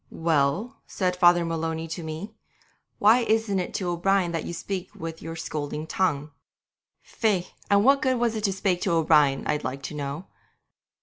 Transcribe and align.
'"Well," 0.09 0.81
said 0.87 1.15
Father 1.15 1.45
Maloney 1.45 1.87
to 1.89 2.01
me, 2.01 2.33
"why 2.97 3.19
isn't 3.19 3.59
it 3.59 3.71
to 3.75 3.89
O'Brien 3.89 4.31
that 4.31 4.45
you 4.45 4.51
speak 4.51 4.89
with 4.95 5.21
your 5.21 5.35
scolding 5.35 5.85
tongue?" 5.85 6.31
Faix! 7.03 7.51
and 7.69 7.85
what 7.85 8.01
good 8.01 8.17
was 8.17 8.33
it 8.35 8.45
to 8.45 8.51
spake 8.51 8.81
to 8.81 8.93
O'Brien, 8.93 9.45
I'd 9.45 9.63
like 9.63 9.83
to 9.83 9.93
know? 9.93 10.25